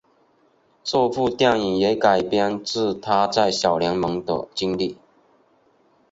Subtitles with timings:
[0.83, 4.97] 这部电影也改编自他在小联盟的经历。